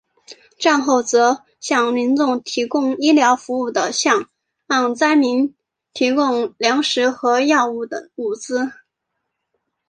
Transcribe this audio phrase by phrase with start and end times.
[0.57, 4.25] 战后则向民众提供医疗服务和向
[4.97, 5.53] 灾民
[5.93, 8.71] 提供粮食和药物等物资。